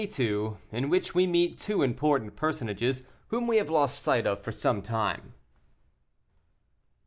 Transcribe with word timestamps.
IN 0.71 0.89
WHICH 0.89 1.13
WE 1.13 1.27
MEET 1.27 1.59
TWO 1.59 1.83
IMPORTANT 1.83 2.35
PERSONAGES 2.35 3.03
WHOM 3.27 3.45
WE 3.45 3.57
HAVE 3.57 3.69
LOST 3.69 3.99
SIGHT 4.01 4.25
OF 4.25 4.41
FOR 4.41 4.51
SOME 4.51 4.81
TIME. 4.81 5.35